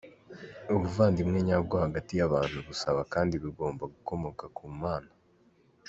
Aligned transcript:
Ubuvandimwe 0.75 1.39
nyabwo 1.47 1.75
hagati 1.83 2.11
y’abantu 2.19 2.57
busaba 2.67 3.01
kandi 3.13 3.33
bugomba 3.43 3.83
gukomoka 3.93 4.43
ku 4.57 4.65
Mana. 4.81 5.11